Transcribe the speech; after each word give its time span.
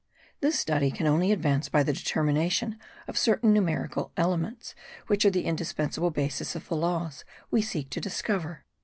This 0.39 0.57
study 0.59 0.89
can 0.89 1.05
only 1.05 1.31
advance 1.31 1.69
by 1.69 1.83
the 1.83 1.93
determination 1.93 2.79
of 3.07 3.19
certain 3.19 3.53
numerical 3.53 4.11
elements 4.17 4.73
which 5.05 5.25
are 5.25 5.29
the 5.29 5.45
indispensable 5.45 6.09
basis 6.09 6.55
of 6.55 6.67
the 6.67 6.75
laws 6.75 7.23
we 7.51 7.61
seek 7.61 7.91
to 7.91 8.01
discover. 8.01 8.65